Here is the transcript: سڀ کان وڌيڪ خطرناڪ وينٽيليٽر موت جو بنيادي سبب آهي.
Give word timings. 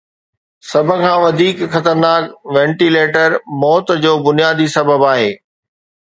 سڀ 0.69 0.87
کان 1.01 1.17
وڌيڪ 1.23 1.57
خطرناڪ 1.73 2.23
وينٽيليٽر 2.53 3.29
موت 3.61 3.87
جو 4.05 4.13
بنيادي 4.29 4.67
سبب 4.77 4.99
آهي. 5.11 5.29